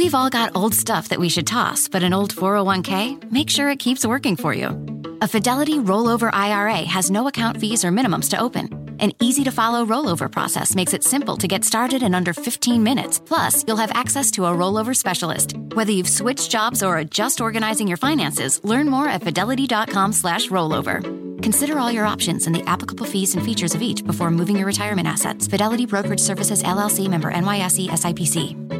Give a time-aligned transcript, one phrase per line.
[0.00, 3.68] We've all got old stuff that we should toss, but an old 401k, make sure
[3.68, 4.68] it keeps working for you.
[5.20, 8.96] A Fidelity rollover IRA has no account fees or minimums to open.
[8.98, 12.82] An easy to follow rollover process makes it simple to get started in under 15
[12.82, 13.18] minutes.
[13.18, 15.54] Plus, you'll have access to a rollover specialist.
[15.74, 20.48] Whether you've switched jobs or are just organizing your finances, learn more at fidelity.com slash
[20.48, 21.02] rollover.
[21.42, 24.66] Consider all your options and the applicable fees and features of each before moving your
[24.66, 25.46] retirement assets.
[25.46, 28.79] Fidelity Brokerage Services LLC member NYSE SIPC.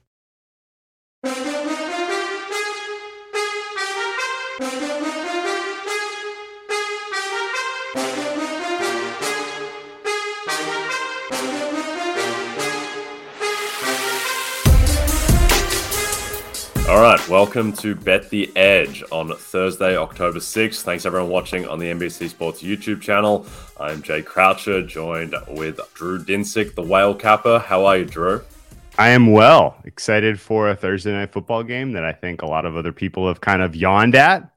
[16.91, 20.81] All right, welcome to Bet the Edge on Thursday, October 6th.
[20.81, 23.45] Thanks everyone watching on the NBC Sports YouTube channel.
[23.79, 27.59] I'm Jay Croucher, joined with Drew Dinsick, the whale capper.
[27.59, 28.41] How are you, Drew?
[28.97, 29.77] I am well.
[29.85, 33.25] Excited for a Thursday night football game that I think a lot of other people
[33.29, 34.51] have kind of yawned at.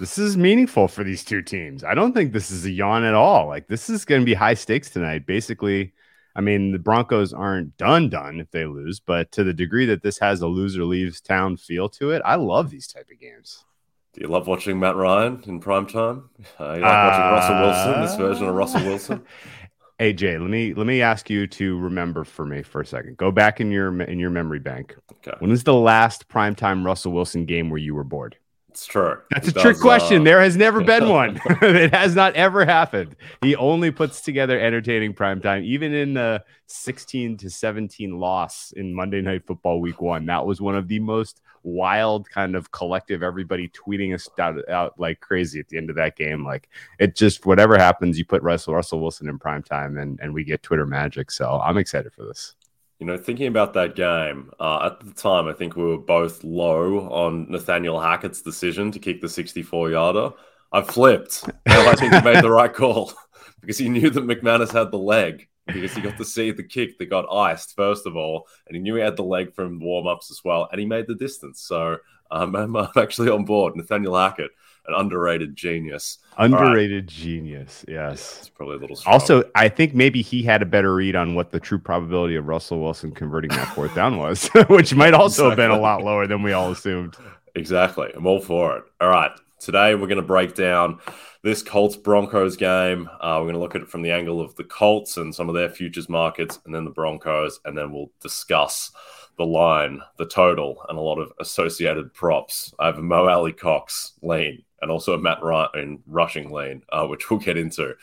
[0.00, 1.84] This is meaningful for these two teams.
[1.84, 3.46] I don't think this is a yawn at all.
[3.46, 5.26] Like, this is going to be high stakes tonight.
[5.26, 5.92] Basically,
[6.38, 10.04] I mean, the Broncos aren't done done if they lose, but to the degree that
[10.04, 13.64] this has a loser leaves town feel to it, I love these type of games.
[14.12, 16.30] Do you love watching Matt Ryan in prime time?
[16.60, 19.24] Uh, you like uh, watching Russell Wilson, this version of Russell Wilson?
[20.00, 23.16] AJ, let me let me ask you to remember for me for a second.
[23.16, 24.96] Go back in your in your memory bank.
[25.14, 25.36] Okay.
[25.40, 28.36] When was the last primetime Russell Wilson game where you were bored?
[28.78, 29.16] It's true.
[29.32, 30.20] That's a does, trick question.
[30.20, 30.24] Uh...
[30.24, 31.40] There has never been one.
[31.62, 33.16] it has not ever happened.
[33.42, 38.94] He only puts together entertaining prime time, even in the 16 to 17 loss in
[38.94, 40.26] Monday Night Football Week One.
[40.26, 43.20] That was one of the most wild kind of collective.
[43.20, 46.44] Everybody tweeting us out, out like crazy at the end of that game.
[46.44, 46.68] Like
[47.00, 50.44] it just whatever happens, you put Russell Russell Wilson in prime time, and and we
[50.44, 51.32] get Twitter magic.
[51.32, 52.54] So I'm excited for this.
[52.98, 56.42] You know, thinking about that game, uh, at the time, I think we were both
[56.42, 60.30] low on Nathaniel Hackett's decision to kick the 64 yarder.
[60.72, 61.48] I flipped.
[61.66, 63.12] I think he made the right call
[63.60, 66.98] because he knew that McManus had the leg because he got to see the kick
[66.98, 70.06] that got iced, first of all, and he knew he had the leg from warm
[70.06, 71.62] ups as well, and he made the distance.
[71.62, 71.98] So
[72.30, 73.76] um, I'm, I'm actually on board.
[73.76, 74.50] Nathaniel Hackett
[74.88, 76.18] an underrated genius.
[76.38, 77.06] Underrated right.
[77.06, 77.84] genius.
[77.86, 78.38] Yes.
[78.40, 79.12] It's probably a little strong.
[79.12, 82.46] Also, I think maybe he had a better read on what the true probability of
[82.46, 85.50] Russell Wilson converting that fourth down was, which might also exactly.
[85.50, 87.16] have been a lot lower than we all assumed.
[87.54, 88.10] Exactly.
[88.14, 88.84] I'm all for it.
[89.00, 89.30] All right.
[89.60, 91.00] Today we're going to break down
[91.42, 93.08] this Colts Broncos game.
[93.20, 95.48] Uh, we're going to look at it from the angle of the Colts and some
[95.48, 98.90] of their futures markets, and then the Broncos, and then we'll discuss
[99.36, 102.72] the line, the total, and a lot of associated props.
[102.78, 107.06] I have a Mo Alie-Cox lean and also a Matt Ryan in rushing lane, uh,
[107.06, 107.94] which we'll get into.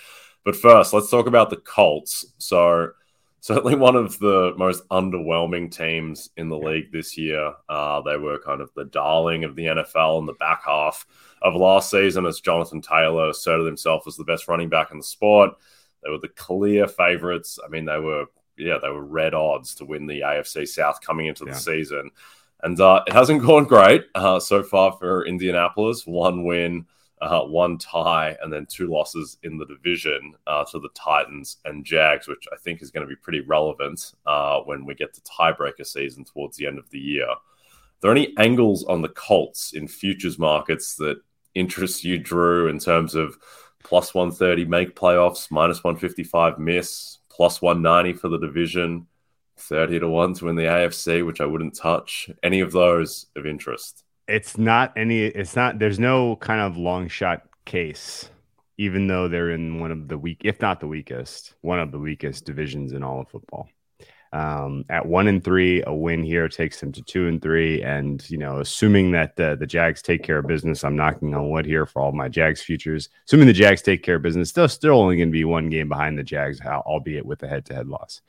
[0.43, 2.25] But first, let's talk about the Colts.
[2.37, 2.91] So,
[3.45, 7.53] certainly one of the most underwhelming teams in the league this year.
[7.69, 11.05] Uh, they were kind of the darling of the NFL in the back half
[11.41, 15.03] of last season as Jonathan Taylor asserted himself as the best running back in the
[15.03, 15.51] sport.
[16.03, 17.59] They were the clear favorites.
[17.63, 18.25] I mean, they were,
[18.57, 21.57] yeah, they were red odds to win the AFC South coming into the yeah.
[21.57, 22.11] season.
[22.63, 26.05] And uh, it hasn't gone great uh, so far for Indianapolis.
[26.05, 26.85] One win,
[27.21, 31.85] uh, one tie, and then two losses in the division uh, to the Titans and
[31.85, 35.21] Jags, which I think is going to be pretty relevant uh, when we get to
[35.21, 37.29] tiebreaker season towards the end of the year.
[37.29, 37.37] Are
[38.01, 41.21] there any angles on the Colts in futures markets that
[41.55, 43.37] interest you, Drew, in terms of
[43.83, 49.07] plus 130 make playoffs, minus 155 miss, plus 190 for the division?
[49.57, 52.29] 30 to 1 to win the AFC, which I wouldn't touch.
[52.43, 54.03] Any of those of interest?
[54.27, 58.29] It's not any, it's not, there's no kind of long shot case,
[58.77, 61.99] even though they're in one of the weak, if not the weakest, one of the
[61.99, 63.69] weakest divisions in all of football.
[64.33, 67.81] Um, at one and three, a win here takes them to two and three.
[67.81, 71.49] And, you know, assuming that the, the Jags take care of business, I'm knocking on
[71.49, 73.07] wood here for all my Jags futures.
[73.25, 75.87] Assuming the Jags take care of business, still, still only going to be one game
[75.87, 78.21] behind the Jags, albeit with a head to head loss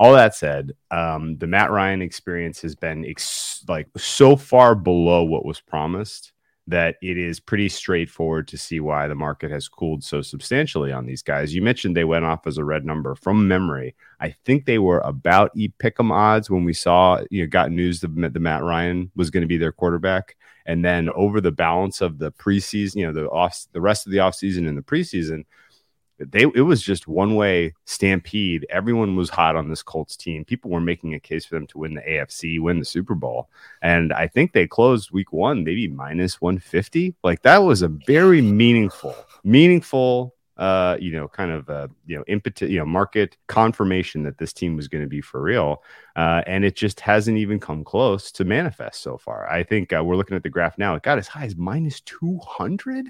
[0.00, 5.22] all that said, um, the Matt Ryan experience has been ex- like so far below
[5.22, 6.32] what was promised
[6.66, 11.04] that it is pretty straightforward to see why the market has cooled so substantially on
[11.04, 11.54] these guys.
[11.54, 13.94] You mentioned they went off as a red number from memory.
[14.20, 18.00] I think they were about e pick'em odds when we saw you know got news
[18.00, 22.00] that the Matt Ryan was going to be their quarterback, and then over the balance
[22.00, 25.44] of the preseason, you know the off the rest of the offseason and the preseason,
[26.20, 28.66] they it was just one way stampede.
[28.68, 30.44] Everyone was hot on this Colts team.
[30.44, 33.48] People were making a case for them to win the AFC, win the Super Bowl,
[33.82, 37.14] and I think they closed Week One maybe minus one fifty.
[37.24, 39.14] Like that was a very meaningful,
[39.44, 40.34] meaningful.
[40.56, 44.52] Uh, you know, kind of uh, you know, impetus, you know, market confirmation that this
[44.52, 45.82] team was going to be for real,
[46.16, 49.50] uh, and it just hasn't even come close to manifest so far.
[49.50, 52.02] I think uh, we're looking at the graph now; it got as high as minus
[52.02, 53.08] two hundred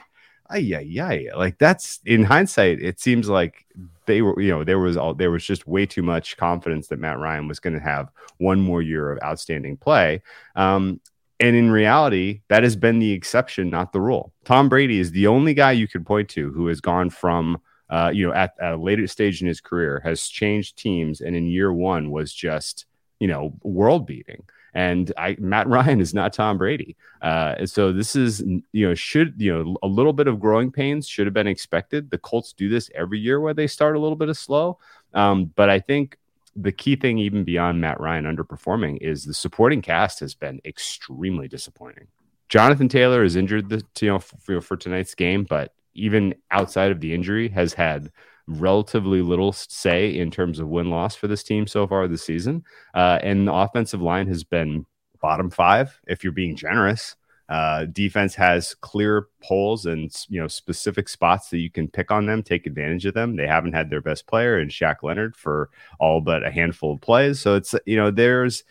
[0.56, 1.35] yeah, yeah.
[1.37, 3.67] Like that's in hindsight, it seems like
[4.06, 6.99] they were, you know, there was all there was just way too much confidence that
[6.99, 10.23] Matt Ryan was going to have one more year of outstanding play.
[10.56, 11.00] Um,
[11.38, 14.32] and in reality, that has been the exception, not the rule.
[14.44, 17.58] Tom Brady is the only guy you could point to who has gone from,
[17.88, 21.35] uh, you know, at, at a later stage in his career, has changed teams, and
[21.35, 22.85] in year one was just,
[23.20, 24.43] you know, world beating.
[24.75, 26.96] And I, Matt Ryan is not Tom Brady.
[27.22, 28.40] Uh, so this is,
[28.72, 32.11] you know, should, you know, a little bit of growing pains should have been expected.
[32.11, 34.78] The Colts do this every year where they start a little bit of slow.
[35.14, 36.19] Um, but I think
[36.56, 41.49] the key thing, even beyond Matt Ryan underperforming, is the supporting cast has been extremely
[41.49, 42.06] disappointing.
[42.49, 47.00] Jonathan Taylor is injured, the, you know, for, for tonight's game, but even outside of
[47.00, 48.11] the injury, has had
[48.58, 52.64] relatively little say in terms of win loss for this team so far this season.
[52.94, 54.87] Uh, and the offensive line has been
[55.20, 57.17] bottom five, if you're being generous.
[57.49, 62.26] Uh, defense has clear holes and you know specific spots that you can pick on
[62.26, 63.35] them, take advantage of them.
[63.35, 65.69] They haven't had their best player in Shaq Leonard for
[65.99, 68.62] all but a handful of plays, so it's you know there's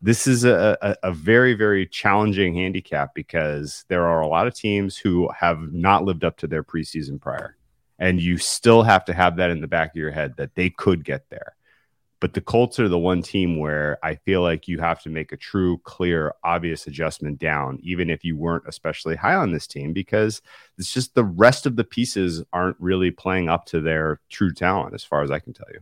[0.00, 4.54] this is a, a, a, very very challenging handicap because there are a lot of
[4.54, 7.57] teams who have not lived up to their preseason prior
[7.98, 10.70] and you still have to have that in the back of your head that they
[10.70, 11.54] could get there.
[12.20, 15.30] But the Colts are the one team where I feel like you have to make
[15.30, 19.92] a true, clear, obvious adjustment down, even if you weren't especially high on this team,
[19.92, 20.42] because
[20.78, 24.94] it's just the rest of the pieces aren't really playing up to their true talent,
[24.94, 25.80] as far as I can tell you.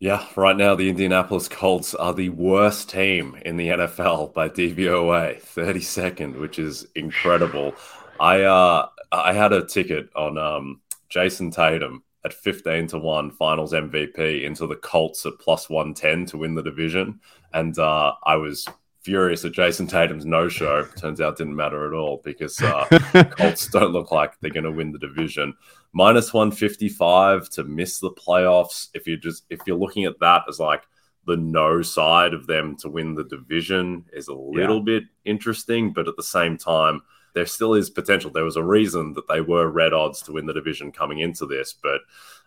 [0.00, 5.40] Yeah, right now the Indianapolis Colts are the worst team in the NFL by DVOA,
[5.40, 7.72] 32nd, which is incredible.
[8.18, 10.80] I uh I had a ticket on um
[11.12, 16.38] Jayson Tatum at 15 to 1 finals MVP into the Colts at plus 110 to
[16.38, 17.20] win the division.
[17.52, 18.66] And uh, I was
[19.02, 20.84] furious at Jayson Tatum's no show.
[20.96, 22.86] Turns out didn't matter at all because uh,
[23.36, 25.54] Colts don't look like they're going to win the division.
[25.92, 28.88] Minus 155 to miss the playoffs.
[28.94, 30.84] If you're just if you're looking at that as like
[31.26, 35.00] the no side of them to win the division is a little yeah.
[35.00, 37.02] bit interesting, but at the same time,
[37.34, 38.30] there still is potential.
[38.30, 41.46] There was a reason that they were red odds to win the division coming into
[41.46, 41.72] this.
[41.72, 42.00] But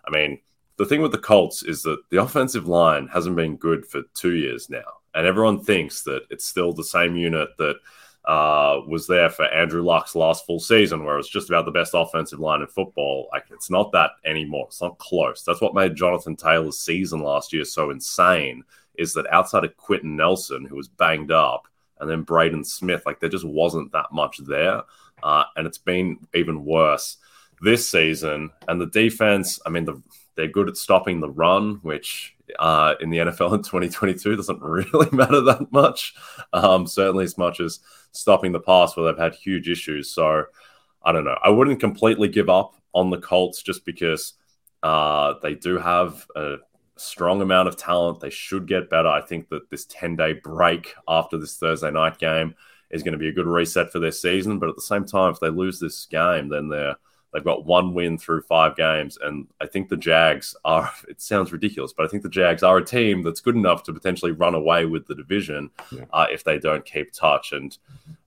[0.06, 0.40] I mean,
[0.78, 4.36] the thing with the Colts is that the offensive line hasn't been good for two
[4.36, 4.84] years now.
[5.14, 7.78] And everyone thinks that it's still the same unit that
[8.26, 11.72] uh, was there for Andrew Luck's last full season, where it was just about the
[11.72, 13.30] best offensive line in football.
[13.32, 14.66] Like, it's not that anymore.
[14.68, 15.44] It's not close.
[15.44, 18.64] That's what made Jonathan Taylor's season last year so insane,
[18.96, 21.68] is that outside of Quenton Nelson, who was banged up,
[22.00, 23.04] and then Braden Smith.
[23.06, 24.84] Like there just wasn't that much there,
[25.24, 27.18] uh, and it's been even worse
[27.62, 28.52] this season.
[28.68, 30.02] And the defense, I mean, the,
[30.36, 35.10] they're good at stopping the run, which uh, in the NFL in 2022 doesn't really
[35.12, 36.16] matter that much.
[36.54, 37.80] Um, certainly as much as
[38.12, 40.12] stopping the pass, where they've had huge issues.
[40.12, 40.46] So
[41.04, 41.38] I don't know.
[41.44, 44.34] I wouldn't completely give up on the Colts just because
[44.84, 46.58] uh, they do have a
[46.98, 48.20] strong amount of talent.
[48.20, 49.08] They should get better.
[49.08, 52.56] I think that this 10 day break after this Thursday night game
[52.90, 54.60] is going to be a good reset for their season.
[54.60, 56.96] But at the same time, if they lose this game, then they're
[57.36, 60.90] They've got one win through five games, and I think the Jags are.
[61.10, 63.94] It sounds ridiculous, but I think the Jags are a team that's good enough to
[63.94, 66.06] potentially run away with the division yeah.
[66.14, 67.52] uh, if they don't keep touch.
[67.52, 67.78] And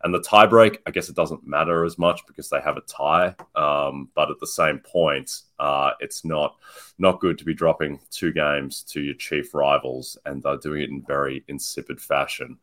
[0.04, 3.34] and the tiebreak, I guess it doesn't matter as much because they have a tie.
[3.56, 6.56] Um, but at the same point, uh, it's not
[6.98, 10.90] not good to be dropping two games to your chief rivals, and they're doing it
[10.90, 12.58] in very insipid fashion.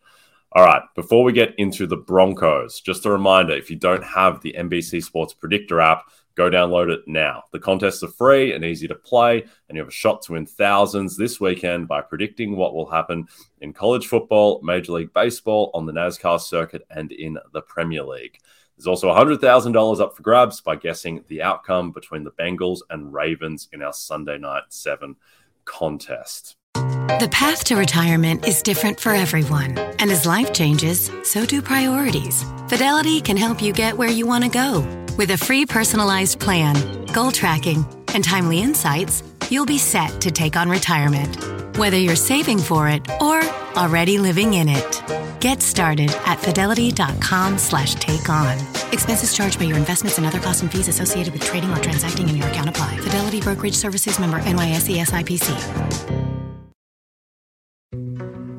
[0.51, 4.41] All right, before we get into the Broncos, just a reminder if you don't have
[4.41, 6.05] the NBC Sports Predictor app,
[6.35, 7.43] Go download it now.
[7.51, 10.45] The contests are free and easy to play, and you have a shot to win
[10.45, 13.27] thousands this weekend by predicting what will happen
[13.61, 18.37] in college football, Major League Baseball, on the NASCAR circuit, and in the Premier League.
[18.77, 23.69] There's also $100,000 up for grabs by guessing the outcome between the Bengals and Ravens
[23.71, 25.15] in our Sunday night seven
[25.63, 26.57] contest.
[26.73, 29.77] The path to retirement is different for everyone.
[29.99, 32.43] And as life changes, so do priorities.
[32.67, 35.04] Fidelity can help you get where you want to go.
[35.17, 40.57] With a free personalized plan, goal tracking, and timely insights, you'll be set to take
[40.57, 41.77] on retirement.
[41.77, 43.41] Whether you're saving for it or
[43.77, 45.03] already living in it.
[45.39, 48.57] Get started at fidelity.com slash take on.
[48.91, 52.27] Expenses charged by your investments and other costs and fees associated with trading or transacting
[52.27, 52.97] in your account apply.
[52.97, 56.24] Fidelity Brokerage Services member NYSE SIPC.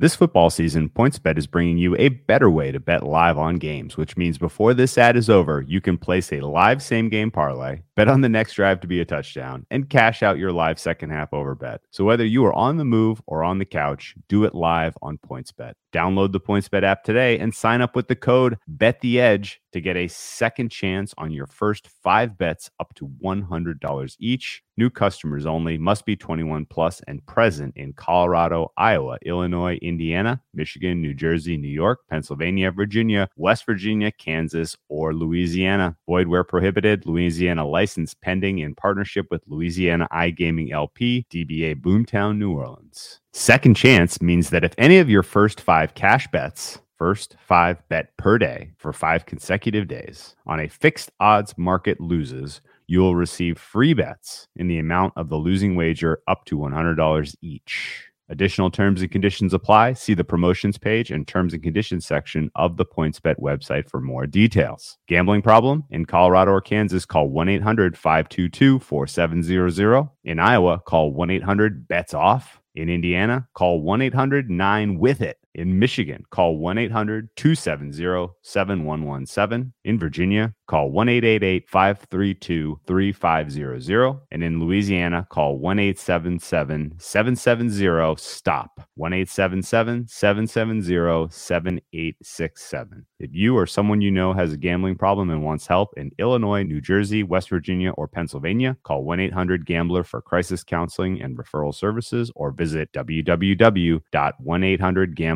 [0.00, 3.98] This football season, PointsBet is bringing you a better way to bet live on games,
[3.98, 7.82] which means before this ad is over, you can place a live same game parlay,
[7.96, 11.10] bet on the next drive to be a touchdown, and cash out your live second
[11.10, 11.82] half over bet.
[11.90, 15.18] So whether you are on the move or on the couch, do it live on
[15.18, 15.74] PointsBet.
[15.92, 20.08] Download the PointsBet app today and sign up with the code BetTheEdge to get a
[20.08, 24.62] second chance on your first five bets up to $100 each.
[24.76, 31.00] New customers only must be 21 plus and present in Colorado, Iowa, Illinois, Indiana, Michigan,
[31.00, 35.96] New Jersey, New York, Pennsylvania, Virginia, West Virginia, Kansas, or Louisiana.
[36.06, 37.04] Void where prohibited.
[37.04, 43.19] Louisiana license pending in partnership with Louisiana iGaming LP, DBA Boomtown, New Orleans.
[43.32, 48.14] Second chance means that if any of your first five cash bets first five bet
[48.18, 53.56] per day for five consecutive days on a fixed odds market loses, you will receive
[53.56, 58.04] free bets in the amount of the losing wager up to $100 each.
[58.28, 59.94] Additional terms and conditions apply.
[59.94, 64.26] See the promotions page and terms and conditions section of the PointsBet website for more
[64.26, 64.98] details.
[65.08, 65.84] Gambling problem?
[65.90, 70.08] In Colorado or Kansas, call 1 800 522 4700.
[70.24, 72.59] In Iowa, call 1 800 BETS OFF.
[72.80, 75.38] In Indiana, call 1 800 9 with it.
[75.54, 79.72] In Michigan, call 1 800 270 7117.
[79.84, 84.20] In Virginia, call 1 888 532 3500.
[84.30, 88.80] And in Louisiana, call 1 877 770 STOP.
[88.94, 93.06] 1 877 770 7867.
[93.18, 96.62] If you or someone you know has a gambling problem and wants help in Illinois,
[96.62, 101.74] New Jersey, West Virginia, or Pennsylvania, call 1 800 Gambler for crisis counseling and referral
[101.74, 102.92] services or visit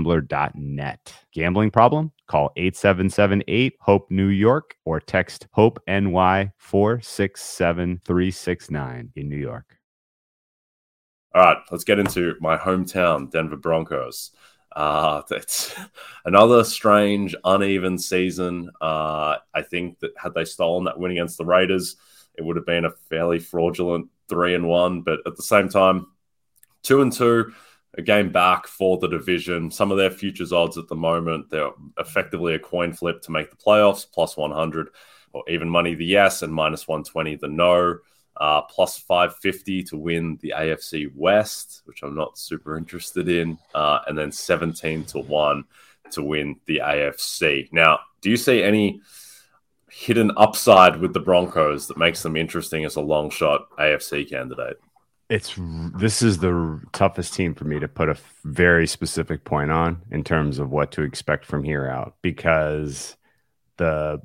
[0.05, 1.15] www.1800gambler.net.
[1.33, 2.13] Gambling problem?
[2.27, 9.79] Call 8778 Hope New York or text Hope NY 467369 in New York.
[11.35, 14.31] All right, let's get into my hometown, Denver Broncos.
[14.75, 15.75] Uh, it's
[16.25, 18.71] another strange, uneven season.
[18.81, 21.97] Uh, I think that had they stolen that win against the Raiders,
[22.37, 25.03] it would have been a fairly fraudulent three and one.
[25.03, 26.07] But at the same time,
[26.83, 27.53] two and two,
[27.97, 29.71] a game back for the division.
[29.71, 33.51] Some of their futures odds at the moment, they're effectively a coin flip to make
[33.51, 34.89] the playoffs, plus 100,
[35.33, 37.99] or even money the yes, and minus 120 the no.
[38.37, 44.01] Uh, plus 550 to win the AFC West, which I'm not super interested in, uh,
[44.09, 45.65] and then 17 to 1
[46.11, 47.73] to win the AFC.
[47.73, 49.01] Now, do you see any
[49.89, 54.79] hidden upside with the Broncos that makes them interesting as a long shot AFC candidate?
[55.35, 60.01] It's this is the toughest team for me to put a very specific point on
[60.13, 63.17] in terms of what to expect from here out because
[63.77, 64.21] the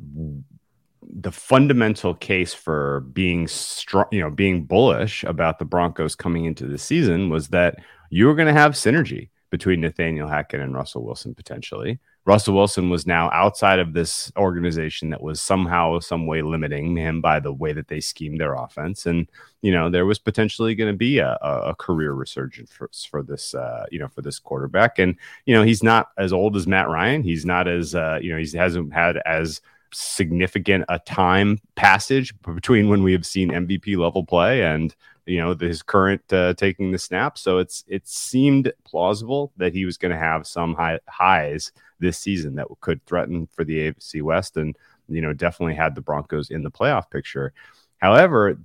[1.02, 6.68] the fundamental case for being strong, you know, being bullish about the Broncos coming into
[6.68, 7.78] the season was that
[8.12, 11.98] you were going to have synergy between Nathaniel Hackett and Russell Wilson potentially.
[12.26, 17.22] Russell Wilson was now outside of this organization that was somehow, some way limiting him
[17.22, 19.28] by the way that they schemed their offense, and
[19.62, 23.56] you know there was potentially going to be a, a, career resurgence for, for this,
[23.56, 25.00] uh, you know, for this quarterback.
[25.00, 27.24] And you know he's not as old as Matt Ryan.
[27.24, 29.62] He's not as uh, you know he hasn't had as
[29.94, 35.56] significant a time passage between when we have seen MVP level play and you know
[35.56, 37.38] his current uh, taking the snap.
[37.38, 42.18] So it's it seemed plausible that he was going to have some high, highs this
[42.18, 44.76] season that could threaten for the AFC West, and
[45.08, 47.54] you know definitely had the Broncos in the playoff picture.
[48.00, 48.58] However,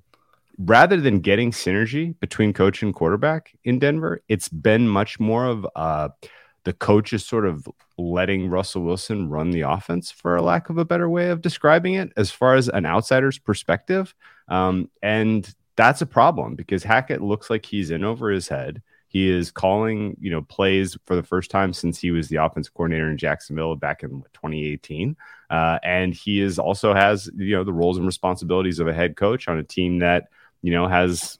[0.58, 5.66] rather than getting synergy between coach and quarterback in Denver, it's been much more of
[5.76, 6.08] uh,
[6.64, 7.68] the coach is sort of
[7.98, 11.94] letting Russell Wilson run the offense, for a lack of a better way of describing
[11.94, 14.14] it, as far as an outsider's perspective.
[14.48, 18.82] Um, and that's a problem because Hackett looks like he's in over his head.
[19.08, 22.74] He is calling, you know, plays for the first time since he was the offensive
[22.74, 25.16] coordinator in Jacksonville back in 2018,
[25.50, 29.14] uh, and he is also has you know the roles and responsibilities of a head
[29.14, 30.30] coach on a team that
[30.62, 31.38] you know has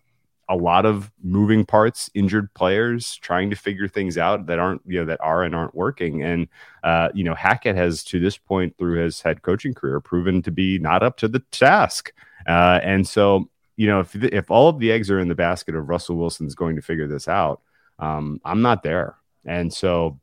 [0.49, 4.99] a lot of moving parts, injured players trying to figure things out that aren't, you
[5.01, 6.23] know, that are and aren't working.
[6.23, 6.49] And,
[6.83, 10.51] uh, you know, Hackett has to this point through his head coaching career proven to
[10.51, 12.13] be not up to the task.
[12.47, 15.75] Uh, and so, you know, if, if all of the eggs are in the basket
[15.75, 17.63] of Russell Wilson's going to figure this out,
[17.99, 19.17] um, I'm not there.
[19.45, 20.21] And so,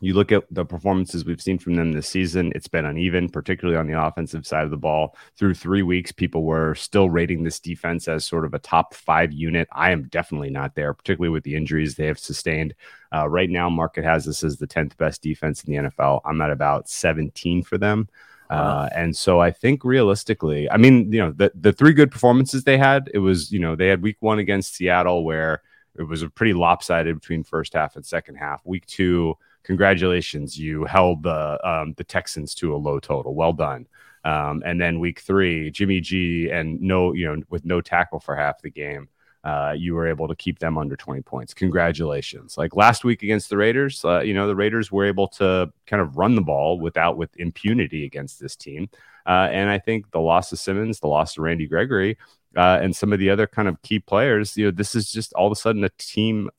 [0.00, 3.78] you look at the performances we've seen from them this season, it's been uneven, particularly
[3.78, 5.16] on the offensive side of the ball.
[5.36, 9.32] Through three weeks, people were still rating this defense as sort of a top five
[9.32, 9.68] unit.
[9.72, 12.74] I am definitely not there, particularly with the injuries they have sustained.
[13.14, 16.22] Uh, right now, market has this as the 10th best defense in the NFL.
[16.24, 18.08] I'm at about 17 for them.
[18.48, 22.64] Uh, and so I think realistically, I mean, you know, the, the three good performances
[22.64, 25.62] they had, it was, you know, they had week one against Seattle where
[25.96, 28.60] it was a pretty lopsided between first half and second half.
[28.64, 33.34] Week two, congratulations, you held the um, the Texans to a low total.
[33.34, 33.86] Well done.
[34.24, 38.36] Um, and then week three, Jimmy G and no, you know, with no tackle for
[38.36, 39.08] half the game,
[39.44, 41.54] uh, you were able to keep them under 20 points.
[41.54, 42.58] Congratulations.
[42.58, 46.02] Like last week against the Raiders, uh, you know, the Raiders were able to kind
[46.02, 48.90] of run the ball without with impunity against this team.
[49.26, 52.18] Uh, and I think the loss of Simmons, the loss of Randy Gregory,
[52.56, 55.32] uh, and some of the other kind of key players, you know, this is just
[55.34, 56.50] all of a sudden a team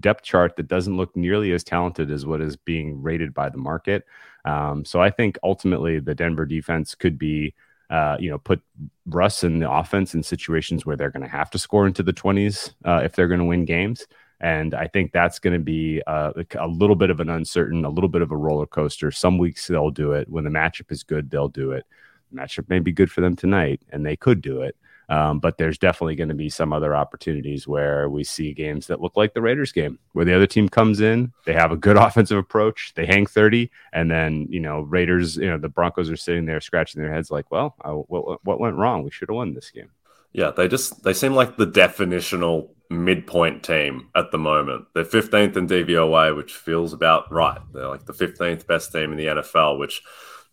[0.00, 3.58] depth chart that doesn't look nearly as talented as what is being rated by the
[3.58, 4.04] market.
[4.44, 7.54] Um, so I think ultimately the Denver defense could be,
[7.90, 8.62] uh, you know, put
[9.06, 12.12] Russ in the offense in situations where they're going to have to score into the
[12.12, 14.06] 20s uh, if they're going to win games.
[14.40, 17.90] And I think that's going to be uh, a little bit of an uncertain, a
[17.90, 19.12] little bit of a roller coaster.
[19.12, 20.28] Some weeks they'll do it.
[20.28, 21.86] When the matchup is good, they'll do it.
[22.32, 24.76] The matchup may be good for them tonight, and they could do it.
[25.12, 29.02] Um, but there's definitely going to be some other opportunities where we see games that
[29.02, 31.96] look like the Raiders game, where the other team comes in, they have a good
[31.98, 36.16] offensive approach, they hang 30, and then, you know, Raiders, you know, the Broncos are
[36.16, 39.04] sitting there scratching their heads like, well, I, what, what went wrong?
[39.04, 39.90] We should have won this game.
[40.32, 44.86] Yeah, they just they seem like the definitional midpoint team at the moment.
[44.94, 47.60] They're 15th in DVOA, which feels about right.
[47.74, 50.00] They're like the 15th best team in the NFL, which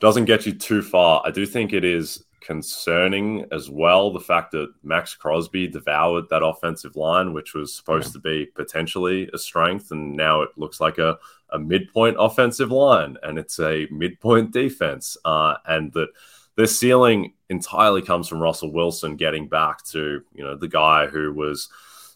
[0.01, 1.21] doesn't get you too far.
[1.25, 4.11] I do think it is concerning as well.
[4.11, 8.13] The fact that Maxx Crosby devoured that offensive line, which was supposed yeah.
[8.13, 11.17] to be potentially a strength, and now it looks like a,
[11.49, 15.17] a midpoint offensive line and it's a midpoint defense.
[15.25, 16.09] Uh, and that
[16.55, 21.33] their ceiling entirely comes from Russell Wilson getting back to, you know, the guy who
[21.33, 21.69] was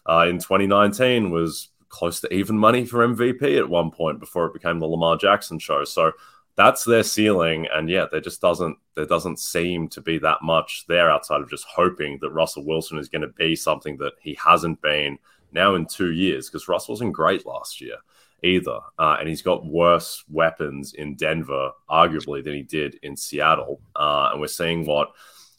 [0.06, 4.52] uh, in 2019 was close to even money for MVP at one point before it
[4.52, 5.84] became the Lamar Jackson show.
[5.84, 6.12] So
[6.56, 10.84] that's their ceiling and yeah there just doesn't there doesn't seem to be that much
[10.88, 14.36] there outside of just hoping that russell wilson is going to be something that he
[14.42, 15.18] hasn't been
[15.52, 17.96] now in two years because russell wasn't great last year
[18.42, 23.80] either uh, and he's got worse weapons in denver arguably than he did in seattle
[23.96, 25.12] uh, and we're seeing what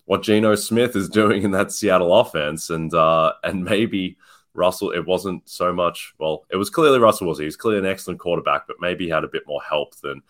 [0.05, 4.17] what Geno Smith is doing in that Seattle offense, and uh, and maybe
[4.53, 4.91] Russell.
[4.91, 6.13] It wasn't so much.
[6.17, 7.39] Well, it was clearly Russell was.
[7.39, 10.21] He was clearly an excellent quarterback, but maybe he had a bit more help than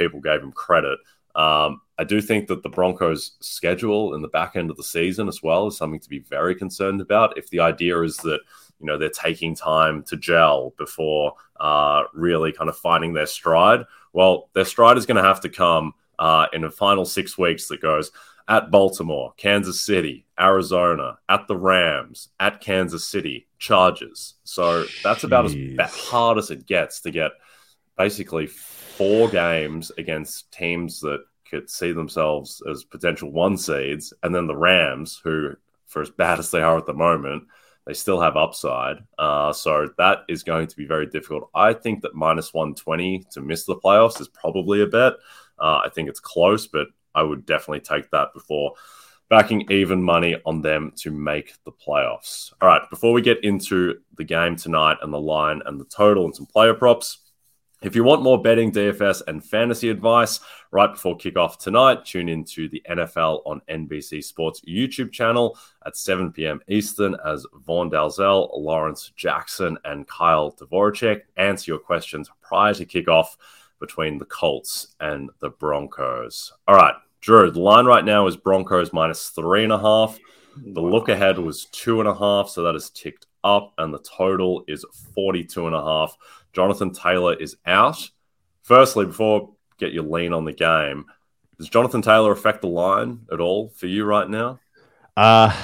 [0.00, 0.98] people gave him credit.
[1.34, 5.28] Um, I do think that the Broncos' schedule in the back end of the season
[5.28, 7.38] as well is something to be very concerned about.
[7.38, 8.40] If the idea is that
[8.80, 13.84] you know they're taking time to gel before uh, really kind of finding their stride,
[14.12, 17.68] well, their stride is going to have to come uh, in the final six weeks
[17.68, 18.10] that goes
[18.48, 24.34] at Baltimore, Kansas City, Arizona, at the Rams, at Kansas City, Chargers.
[24.42, 25.78] So that's about Jeez.
[25.78, 27.30] as hard as it gets to get
[28.00, 34.46] basically four games against teams that could see themselves as potential one seeds, and then
[34.46, 35.50] the Rams, who,
[35.86, 37.42] for as bad as they are at the moment,
[37.84, 39.04] they still have upside.
[39.18, 41.50] Uh, so that is going to be very difficult.
[41.54, 45.12] I think that minus 120 to miss the playoffs is probably a bet.
[45.58, 48.72] Uh, I think it's close, but I would definitely take that before
[49.28, 52.50] backing even money on them to make the playoffs.
[52.62, 56.24] All right, before we get into the game tonight and the line and the total
[56.24, 57.18] and some player props,
[57.82, 60.40] If you want more betting, DFS, and fantasy advice
[60.70, 65.96] right before kickoff tonight, tune in to the NFL on NBC Sports YouTube channel at
[65.96, 66.60] 7 p.m.
[66.68, 73.38] Eastern as Vaughn Dalzell, Lawrence Jackson, and Kyle Dvorchak answer your questions prior to kickoff
[73.80, 76.52] between the Colts and the Broncos.
[76.68, 80.18] All right, Drew, the line right now is Broncos minus three and a half.
[80.54, 84.00] The look ahead was two and a half, so that has ticked up, and the
[84.00, 86.16] total is 42 and a half.
[86.52, 88.10] Jonathan Taylor is out.
[88.62, 91.06] Firstly, before get your lean on the game,
[91.58, 94.60] does Jonathan Taylor affect the line at all for you right now?
[95.16, 95.54] Uh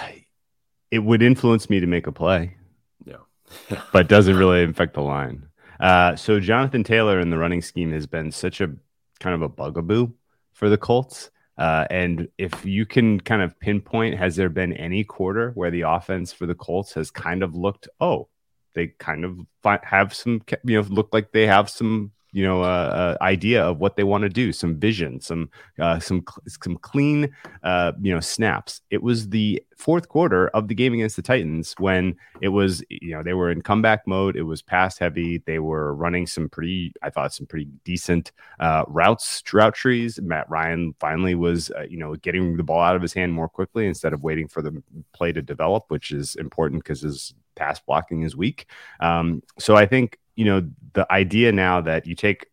[0.90, 2.56] it would influence me to make a play.
[3.04, 3.16] Yeah.
[3.92, 5.48] but doesn't really affect the line.
[5.80, 8.72] Uh, so Jonathan Taylor in the running scheme has been such a
[9.20, 10.08] kind of a bugaboo
[10.52, 11.30] for the Colts.
[11.58, 15.82] Uh, and if you can kind of pinpoint, has there been any quarter where the
[15.82, 18.28] offense for the Colts has kind of looked, oh,
[18.76, 19.40] they kind of
[19.82, 23.78] have some, you know, look like they have some you know uh, uh, idea of
[23.78, 25.48] what they want to do some vision some
[25.80, 28.82] uh, some some clean uh, you know snaps.
[28.90, 33.12] It was the fourth quarter of the game against the titans when it was you
[33.12, 34.36] know they were in comeback mode.
[34.36, 35.38] It was pass heavy.
[35.46, 40.20] They were running some pretty i thought some pretty decent uh, routes route trees.
[40.20, 43.48] Matt ryan finally was uh, you know getting the ball out of his hand more
[43.48, 44.82] quickly instead of waiting for the
[45.14, 48.66] play to develop which is important because his pass blocking is weak.
[49.00, 52.46] Um, so i think you know the idea now that you take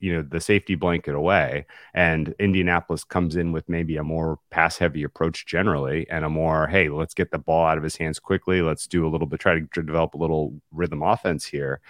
[0.00, 1.64] you know the safety blanket away
[1.94, 6.66] and indianapolis comes in with maybe a more pass heavy approach generally and a more
[6.66, 8.60] hey let's get the ball out of his hands quickly.
[8.60, 11.80] Let's do a little bit try to develop a little rhythm offense here.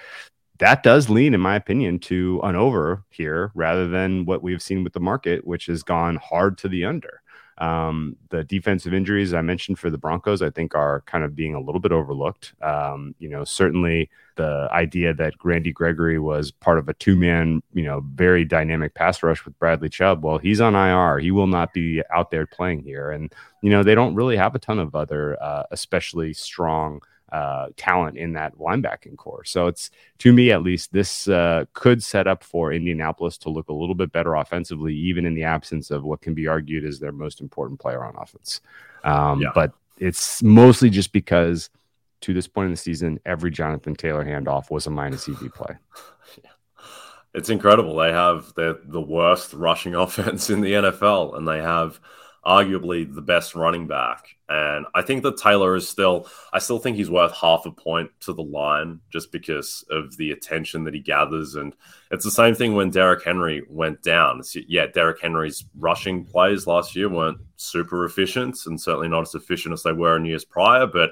[0.61, 4.85] That does lean in my opinion to an over here rather than what we've seen
[4.85, 7.21] with the market which has gone hard to the under
[7.59, 11.55] um, the defensive injuries I mentioned for the Broncos, I think, are kind of being
[11.55, 12.55] a little bit overlooked.
[12.61, 17.63] Um, you know, certainly the idea that Randy Gregory was part of a two man,
[17.73, 20.25] you know, very dynamic pass rush with Bradley Chubb.
[20.25, 21.21] Well, he's on IR.
[21.21, 23.11] He will not be out there playing here.
[23.11, 27.01] And, you know, they don't really have a ton of other, uh, especially strong
[27.35, 29.45] uh, talent in that linebacking corps.
[29.45, 33.69] So it's to me at least this uh, could set up for Indianapolis to look
[33.69, 37.01] a little bit better offensively, even in the absence of what can be argued as
[37.01, 38.61] their most important player on offense.
[39.03, 39.49] Um, yeah.
[39.53, 41.71] But it's mostly just because
[42.21, 45.75] to this point in the season, every Jonathan Taylor handoff was a minus EV play.
[47.37, 47.97] It's incredible.
[47.97, 51.99] They have the the worst rushing offense in the NFL, and they have
[52.47, 54.37] arguably the best running back.
[54.49, 58.11] And I think that Taylor is still, I still think he's worth half a point
[58.21, 61.55] to the line just because of the attention that he gathers.
[61.55, 61.75] And
[62.11, 64.43] it's the same thing when Derrick Henry went down.
[64.69, 69.73] yeah, Derrick Henry's rushing plays last year weren't super efficient and certainly not as efficient
[69.73, 71.11] as they were in years prior, but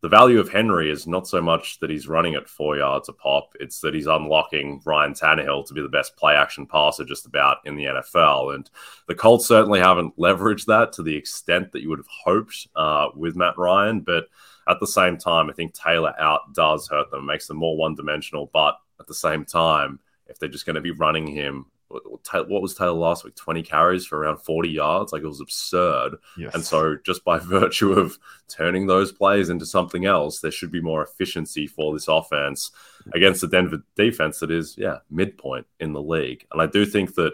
[0.00, 3.12] the value of Henry is not so much that he's running at four yards a
[3.12, 7.26] pop, it's that he's unlocking Ryan Tannehill to be the best play action passer just
[7.26, 8.54] about in the NFL.
[8.54, 8.70] And
[9.08, 13.08] the Colts certainly haven't leveraged that to the extent that you would have hoped uh,
[13.16, 14.00] with Matt Ryan.
[14.00, 14.28] But
[14.68, 17.96] at the same time, I think Taylor out does hurt them, makes them more one
[17.96, 18.50] dimensional.
[18.52, 22.74] But at the same time, if they're just going to be running him what was
[22.74, 23.34] Taylor last week?
[23.34, 25.12] 20 carries for around 40 yards.
[25.12, 26.16] Like it was absurd.
[26.36, 26.54] Yes.
[26.54, 30.80] And so, just by virtue of turning those plays into something else, there should be
[30.80, 32.70] more efficiency for this offense
[33.14, 36.46] against the Denver defense that is, yeah, midpoint in the league.
[36.52, 37.32] And I do think that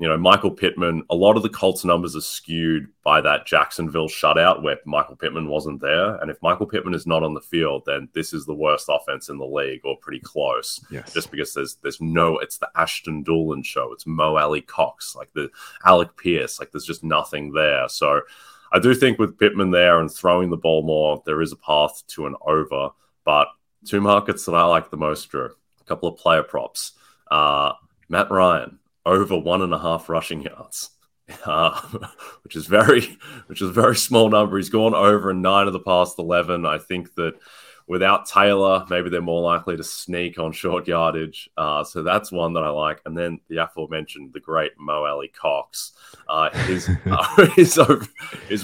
[0.00, 4.08] you know, Michael Pittman, a lot of the Colts numbers are skewed by that Jacksonville
[4.08, 6.14] shutout where Michael Pittman wasn't there.
[6.16, 9.28] And if Michael Pittman is not on the field, then this is the worst offense
[9.28, 10.80] in the league or pretty close.
[10.88, 11.12] Yes.
[11.12, 13.92] Just because there's there's no it's the Ashton Dulin show.
[13.92, 15.50] It's Mo Alie-Cox, like the
[15.84, 17.88] Alec Pierce, like there's just nothing there.
[17.88, 18.20] So
[18.70, 22.04] I do think with Pittman there and throwing the ball more, there is a path
[22.08, 22.90] to an over.
[23.24, 23.48] But
[23.84, 25.46] two markets that I like the most, Drew,
[25.80, 26.92] a couple of player props.
[27.30, 27.72] Uh,
[28.08, 28.78] Matt Ryan,
[29.08, 30.90] over one and a half rushing yards,
[31.44, 31.80] uh,
[32.42, 34.56] which is very, which is a very small number.
[34.56, 36.66] He's gone over in nine of the past eleven.
[36.66, 37.34] I think that
[37.88, 41.50] without Taylor, maybe they're more likely to sneak on short yardage.
[41.56, 43.00] Uh, so that's one that I like.
[43.06, 45.92] And then the aforementioned, the great Mo Alie-Cox
[46.28, 48.06] uh, his, uh, over,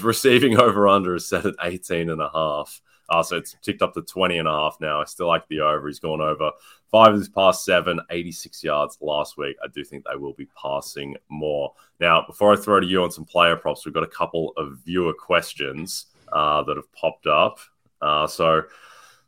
[0.02, 2.80] receiving over under is set at 18 and a half.
[3.08, 5.00] Uh, so it's ticked up to 20 and a half now.
[5.00, 5.86] I still like the over.
[5.86, 6.50] He's gone over
[6.90, 9.56] five of his past seven, 86 yards last week.
[9.62, 11.72] I do think they will be passing more.
[12.00, 14.78] Now, before I throw to you on some player props, we've got a couple of
[14.84, 17.58] viewer questions uh, that have popped up.
[18.00, 18.62] Uh, so,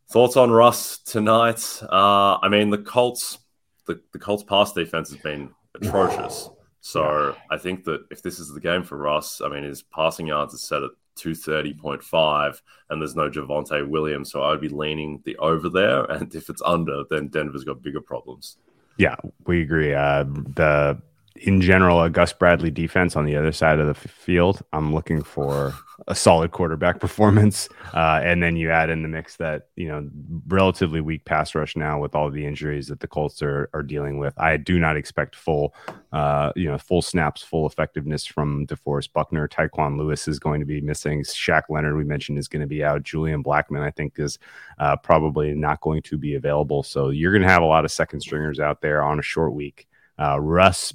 [0.09, 1.83] thoughts on Russ tonight?
[1.83, 3.39] Uh, I mean, the Colts,
[3.87, 6.51] the, the Colts pass defense has been atrocious.
[6.81, 10.29] So I think that if this is the game for Russ, I mean, his passing
[10.29, 14.31] yards are set at 230.5 and there's no Javonte Williams.
[14.31, 16.05] So I'd be leaning the over there.
[16.05, 18.59] And if it's under, then Denver's got bigger problems.
[18.99, 19.95] Yeah, we agree.
[19.95, 21.01] Uh, the
[21.39, 24.63] in general, a Gus Bradley defense on the other side of the field.
[24.73, 25.75] I'm looking for
[26.09, 30.09] a solid quarterback performance, uh, and then you add in the mix that you know
[30.49, 34.19] relatively weak pass rush now with all the injuries that the Colts are, are dealing
[34.19, 34.35] with.
[34.39, 35.75] I do not expect full,
[36.13, 39.49] uh, you know, full snaps, full effectiveness from DeForest Buckner.
[39.49, 41.23] Tyquan Lewis is going to be missing.
[41.23, 43.03] Shaq Leonard, we mentioned, is going to be out.
[43.03, 44.39] Julian Blackmon, I think, is
[44.79, 46.83] uh, probably not going to be available.
[46.83, 49.53] So you're going to have a lot of second stringers out there on a short
[49.53, 49.87] week.
[50.19, 50.95] Uh, Russ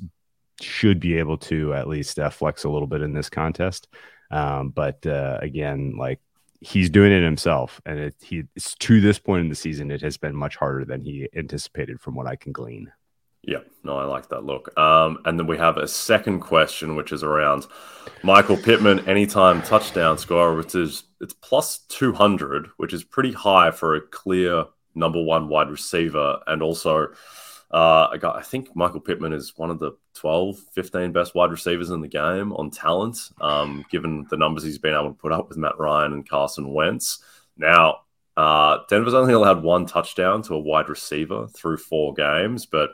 [0.64, 3.88] should be able to at least uh, flex a little bit in this contest.
[4.30, 6.20] Um, but uh, again, like
[6.62, 10.02] he's doing it himself, and it, he it's to this point in the season, it
[10.02, 12.92] has been much harder than he anticipated, from what I can glean.
[13.44, 14.78] Yeah, no, I like that look.
[14.78, 17.66] Um, and then we have a second question, which is around
[18.22, 23.72] Michael Pittman anytime touchdown score, which is it's plus two hundred, which is pretty high
[23.72, 27.08] for a clear number one wide receiver, and also
[27.74, 31.52] uh, I got, I think Michael Pittman is one of the 12, 15 best wide
[31.52, 35.32] receivers in the game on talent, um, given the numbers he's been able to put
[35.32, 37.24] up with Matt Ryan and Carson Wentz.
[37.58, 38.00] Now,
[38.36, 42.92] uh, Denver's only allowed one touchdown to a wide receiver through four games, but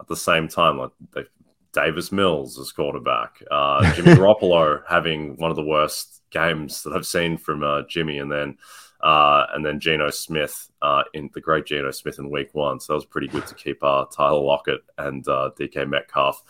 [0.00, 1.24] at the same time, like they,
[1.72, 7.06] Davis Mills as quarterback, uh, Jimmy Garoppolo having one of the worst games that I've
[7.06, 8.56] seen from uh, Jimmy, and then
[9.06, 12.80] uh, and then Geno Smith uh, in the great Geno Smith in week one.
[12.80, 16.42] So that was pretty good to keep uh, Tyler Lockett and uh, DK Metcalf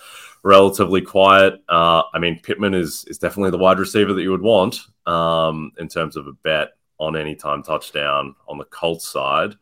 [0.42, 1.62] relatively quiet.
[1.68, 5.70] Uh, I mean, Pittman is is definitely the wide receiver that you would want um,
[5.78, 9.52] in terms of a bet on any time touchdown on the Colts side.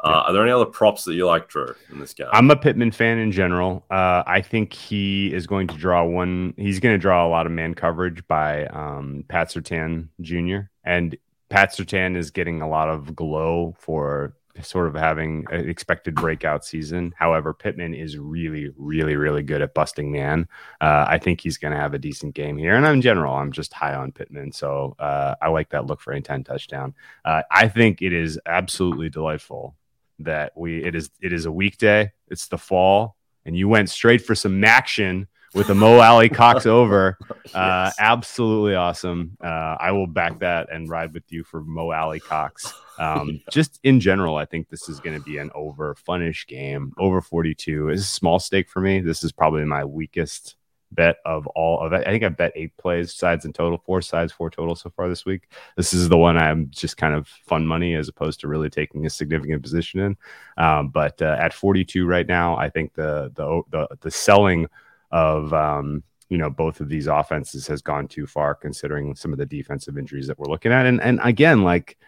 [0.00, 0.20] Uh, yeah.
[0.20, 2.28] Are there any other props that you like, Drew, in this game?
[2.32, 3.84] I'm a Pittman fan in general.
[3.90, 6.54] Uh, I think he is going to draw one.
[6.56, 10.70] He's going to draw a lot of man coverage by um, Pat Surtain Jr.
[10.84, 11.16] And
[11.48, 16.64] Pat Surtain is getting a lot of glow for sort of having an expected breakout
[16.64, 17.14] season.
[17.16, 20.48] However, Pittman is really, really, really good at busting man.
[20.80, 22.74] Uh, I think he's going to have a decent game here.
[22.74, 24.52] And in general, I'm just high on Pittman.
[24.52, 26.94] So uh, I like that look for a 10 touchdown.
[27.24, 29.76] Uh, I think it is absolutely delightful
[30.20, 32.10] that we, it is, it is a weekday.
[32.26, 37.18] It's the fall and you went straight for some action with a Mo Alie-Cox over.
[37.54, 37.96] Uh, yes.
[37.98, 39.36] Absolutely awesome.
[39.42, 42.72] Uh, I will back that and ride with you for Mo Alie-Cox.
[42.98, 43.38] Um, yeah.
[43.52, 46.92] Just in general, I think this is going to be an over funish game.
[46.98, 48.98] Over 42 is a small stake for me.
[48.98, 50.56] This is probably my weakest
[50.90, 52.06] bet of all of it.
[52.06, 55.08] I think I bet eight plays, sides in total, four sides, four total so far
[55.08, 55.50] this week.
[55.76, 59.06] This is the one I'm just kind of fun money as opposed to really taking
[59.06, 60.16] a significant position in.
[60.56, 64.66] Um, but uh, at 42 right now, I think the the the, the selling
[65.10, 69.38] of um, you know both of these offenses has gone too far considering some of
[69.38, 70.86] the defensive injuries that we're looking at.
[70.86, 71.98] And and again like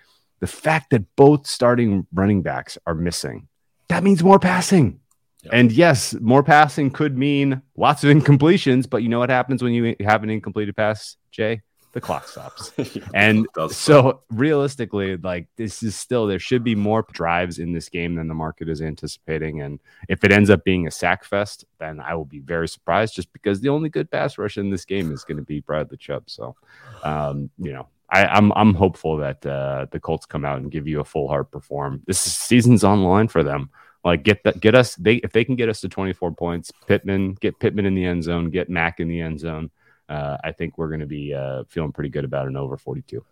[0.41, 3.49] the fact that both starting running backs are missing
[3.89, 5.01] that means more passing.
[5.43, 5.55] Yep.
[5.55, 9.73] and yes more passing could mean lots of incompletions but you know what happens when
[9.73, 12.73] you have an incomplete pass jay the clock stops.
[13.15, 18.15] and so realistically, like this is still there should be more drives in this game
[18.15, 19.63] than the market is anticipating.
[19.63, 23.15] And if it ends up being a sack fest, then I will be very surprised
[23.15, 25.97] just because the only good pass rush in this game is going to be Bradley
[25.97, 26.31] Chubb.
[26.31, 26.55] So
[27.03, 30.71] um, you know, I, am I'm, I'm hopeful that uh, the Colts come out and
[30.71, 32.03] give you a full heart perform.
[32.07, 33.71] This season's on the line for them.
[34.05, 34.95] Like get that, get us.
[34.95, 38.25] They if they can get us to 24 points, Pittman get Pittman in the end
[38.25, 39.71] zone, get Mack in the end zone
[40.11, 43.25] uh, I think we're going to be uh, feeling pretty good about an over 42.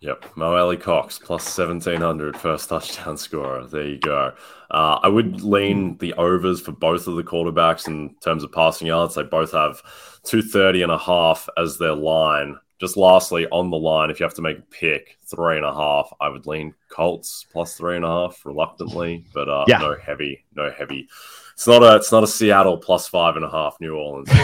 [0.00, 3.66] Yep, Mo Alie-Cox plus 1700 first touchdown scorer.
[3.66, 4.34] There you go.
[4.70, 8.88] Uh, I would lean the overs for both of the quarterbacks in terms of passing
[8.88, 9.14] yards.
[9.14, 9.80] They both have
[10.24, 12.58] 230 and a half as their line.
[12.78, 15.72] Just lastly, on the line, if you have to make a pick, three and a
[15.72, 19.78] half, I would lean Colts plus three and a half reluctantly, but uh, yeah.
[19.78, 21.08] no heavy, no heavy
[21.56, 24.28] it's not a it's not a Seattle plus five and a half New Orleans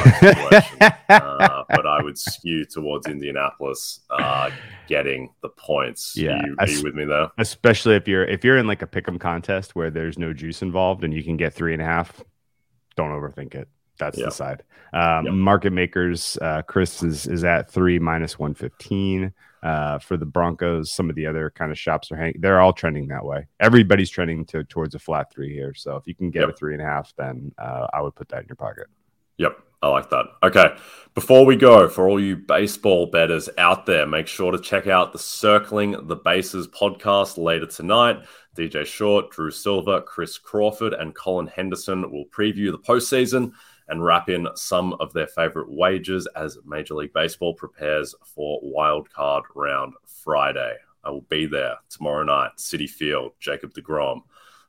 [1.11, 4.51] uh, but I would skew towards Indianapolis uh,
[4.89, 6.15] getting the points.
[6.17, 7.31] Yeah, are you, are you with me there?
[7.37, 11.05] Especially if you're if you're in like a pick'em contest where there's no juice involved
[11.05, 12.25] and you can get three and a half.
[12.97, 13.69] Don't overthink it.
[14.03, 14.29] That's yep.
[14.29, 14.63] the side.
[14.93, 15.35] Um, yep.
[15.35, 20.93] Market makers, uh, Chris is is at three minus one fifteen uh, for the Broncos.
[20.93, 23.47] Some of the other kind of shops are hanging; they're all trending that way.
[23.61, 25.73] Everybody's trending to towards a flat three here.
[25.75, 26.51] So if you can get yep.
[26.51, 28.89] a three and a half, then uh, I would put that in your pocket.
[29.39, 30.27] Yep, I like that.
[30.43, 30.77] Okay,
[31.15, 35.13] before we go, for all you baseball betters out there, make sure to check out
[35.13, 38.25] the Circling the Bases podcast later tonight.
[38.57, 43.53] DJ Short, Drew Silva, Chris Crawford, and Colin Henderson will preview the postseason
[43.89, 49.11] and wrap in some of their favorite wagers as Major League Baseball prepares for Wild
[49.11, 50.77] Card Round Friday.
[51.05, 54.23] I will be there tomorrow night, Citi Field, Jacob DeGrom.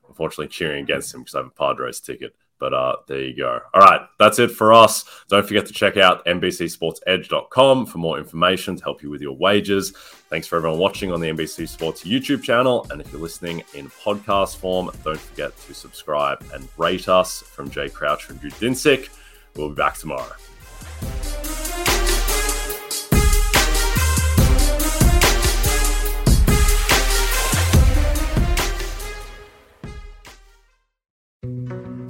[0.08, 2.34] Unfortunately, cheering against him because I have a Padres ticket.
[2.64, 3.60] But uh, there you go.
[3.74, 5.04] All right, that's it for us.
[5.28, 9.90] Don't forget to check out NBCSportsEdge.com for more information to help you with your wages.
[10.30, 12.86] Thanks for everyone watching on the NBC Sports YouTube channel.
[12.88, 17.68] And if you're listening in podcast form, don't forget to subscribe and rate us from
[17.68, 19.10] Jay Crouch and Drew Dinsick.
[19.56, 20.32] We'll be back tomorrow.